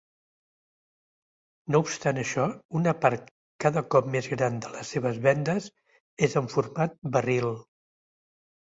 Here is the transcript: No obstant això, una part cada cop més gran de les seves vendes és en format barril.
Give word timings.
No 1.75 1.81
obstant 1.83 2.21
això, 2.21 2.47
una 2.81 2.95
part 3.05 3.29
cada 3.67 3.85
cop 3.97 4.09
més 4.17 4.33
gran 4.35 4.59
de 4.67 4.75
les 4.75 4.93
seves 4.97 5.23
vendes 5.31 5.71
és 6.31 6.39
en 6.45 6.53
format 6.59 7.03
barril. 7.21 7.57